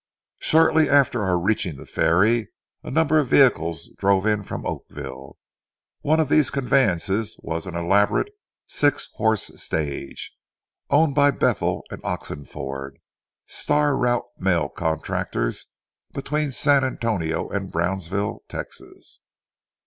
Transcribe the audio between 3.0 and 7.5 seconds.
of vehicles drove in from Oakville. One of these conveyances